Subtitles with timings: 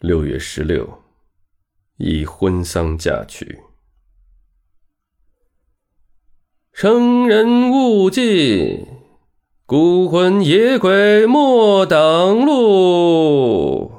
[0.00, 1.02] 六月十六，
[1.96, 3.58] 以婚丧嫁娶。
[6.72, 8.86] 生人勿近，
[9.66, 13.90] 孤魂野鬼莫挡路。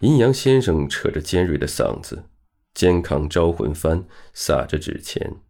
[0.00, 2.30] 阴阳先生扯着尖锐的嗓子，
[2.72, 5.42] 肩扛招魂幡，撒着纸钱，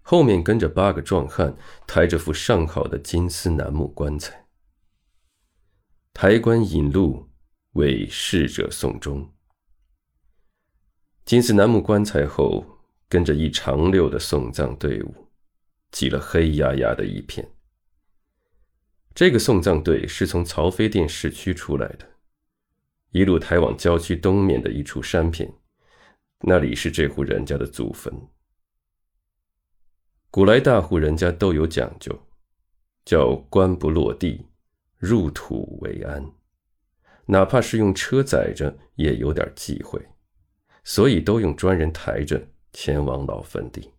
[0.00, 1.54] 后面跟着八个壮汉，
[1.86, 4.45] 抬着副上好的金丝楠木棺材。
[6.18, 7.28] 抬棺引路，
[7.72, 9.30] 为逝者送终。
[11.26, 12.64] 金丝楠木棺材后
[13.06, 15.14] 跟着一长溜的送葬队伍，
[15.90, 17.46] 挤了黑压压的一片。
[19.14, 22.08] 这个送葬队是从曹妃甸市区出来的，
[23.10, 25.52] 一路抬往郊区东面的一处山片，
[26.40, 28.10] 那里是这户人家的祖坟。
[30.30, 32.18] 古来大户人家都有讲究，
[33.04, 34.46] 叫棺不落地。
[34.98, 36.32] 入土为安，
[37.26, 40.00] 哪怕是用车载着，也有点忌讳，
[40.84, 43.92] 所以都用专人抬着前往老坟地。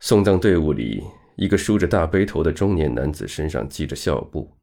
[0.00, 1.04] 送葬队伍里，
[1.36, 4.56] 一个梳着大背头的中年男子身上系着孝布，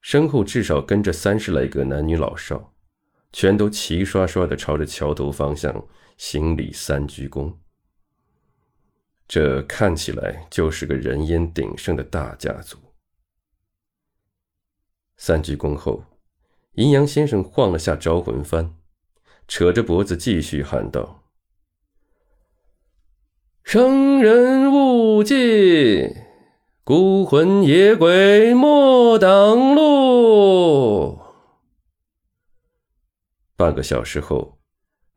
[0.00, 2.72] 身后至少跟着三十来个男女老少，
[3.32, 5.84] 全都齐刷刷的朝着桥头方向
[6.16, 7.52] 行礼三鞠躬。
[9.32, 12.76] 这看起来就是个人烟鼎盛的大家族。
[15.18, 16.02] 三鞠躬后，
[16.72, 18.72] 阴阳先生晃了下招魂幡，
[19.46, 21.22] 扯着脖子继续喊道
[23.62, 26.12] ：“生人勿近，
[26.82, 31.20] 孤魂野鬼莫挡路。”
[33.54, 34.58] 半个小时后，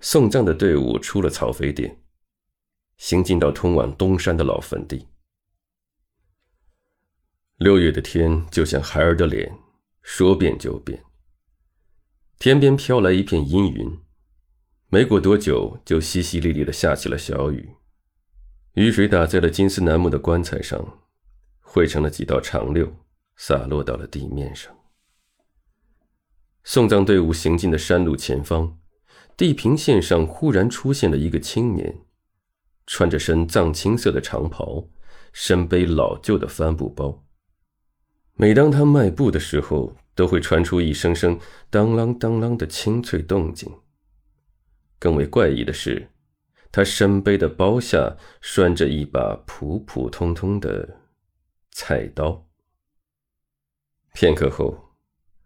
[0.02, 2.03] 送葬的队伍出了曹妃甸。
[2.98, 5.08] 行进到通往东山的老坟地。
[7.58, 9.58] 六月的天就像孩儿的脸，
[10.02, 11.04] 说变就变。
[12.40, 14.00] 天边飘来一片阴云，
[14.90, 17.76] 没过多久就淅淅沥沥的下起了小雨。
[18.74, 21.00] 雨水打在了金丝楠木的棺材上，
[21.62, 22.92] 汇成了几道长溜，
[23.38, 24.76] 洒落到了地面上。
[26.64, 28.80] 送葬队伍行进的山路前方，
[29.38, 32.04] 地平线上忽然出现了一个青年。
[32.86, 34.88] 穿着身藏青色的长袍，
[35.32, 37.24] 身背老旧的帆布包。
[38.36, 41.40] 每当他迈步的时候，都会传出一声声
[41.70, 43.72] 当啷当啷的清脆动静。
[45.00, 46.10] 更为怪异的是，
[46.72, 51.02] 他身背的包下拴着一把普普通通的
[51.72, 52.48] 菜刀。
[54.14, 54.96] 片刻后，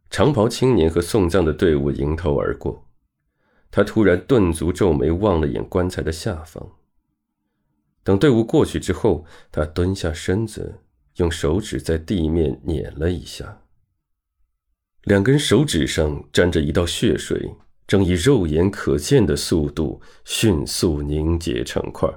[0.09, 2.87] 长袍青年和送葬的队伍迎头而过，
[3.69, 6.71] 他突然顿足皱眉，望了眼棺材的下方。
[8.07, 10.81] 等队伍过去之后，他蹲下身子，
[11.17, 13.63] 用手指在地面捻了一下。
[15.03, 17.53] 两根手指上沾着一道血水，
[17.85, 22.09] 正以肉眼可见的速度迅速凝结成块。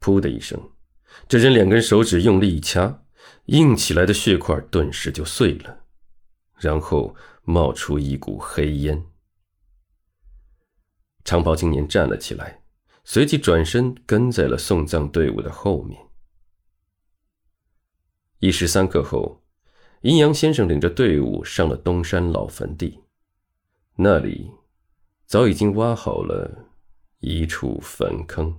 [0.00, 0.60] 噗的一声，
[1.28, 3.04] 这人两根手指用力一掐，
[3.44, 5.84] 硬起来的血块顿时就碎了，
[6.58, 9.00] 然后冒出一股黑烟。
[11.22, 12.63] 长袍青年站了起来。
[13.04, 16.00] 随即转身跟在了送葬队伍的后面。
[18.38, 19.42] 一时三刻后，
[20.00, 23.00] 阴阳先生领着队伍上了东山老坟地，
[23.96, 24.50] 那里
[25.26, 26.70] 早已经挖好了
[27.20, 28.58] 一处坟坑。